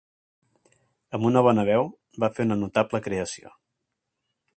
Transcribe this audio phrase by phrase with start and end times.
[1.17, 1.85] Amb una bona veu,
[2.23, 3.53] va fer una notable creació.